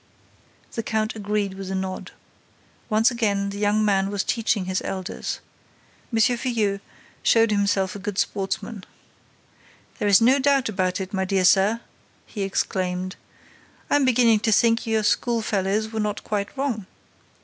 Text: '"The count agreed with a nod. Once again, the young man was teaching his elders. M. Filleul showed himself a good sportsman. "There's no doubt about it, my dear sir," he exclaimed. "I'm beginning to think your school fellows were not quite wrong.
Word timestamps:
'"The 0.73 0.81
count 0.81 1.15
agreed 1.15 1.53
with 1.53 1.69
a 1.69 1.75
nod. 1.75 2.09
Once 2.89 3.11
again, 3.11 3.51
the 3.51 3.59
young 3.59 3.85
man 3.85 4.09
was 4.09 4.23
teaching 4.23 4.65
his 4.65 4.81
elders. 4.83 5.41
M. 6.11 6.17
Filleul 6.19 6.79
showed 7.21 7.51
himself 7.51 7.95
a 7.95 7.99
good 7.99 8.17
sportsman. 8.17 8.83
"There's 9.99 10.19
no 10.19 10.39
doubt 10.39 10.69
about 10.69 10.99
it, 10.99 11.13
my 11.13 11.23
dear 11.25 11.45
sir," 11.45 11.81
he 12.25 12.41
exclaimed. 12.41 13.15
"I'm 13.91 14.03
beginning 14.03 14.39
to 14.39 14.51
think 14.51 14.87
your 14.87 15.03
school 15.03 15.43
fellows 15.43 15.91
were 15.93 15.99
not 15.99 16.23
quite 16.23 16.57
wrong. 16.57 16.87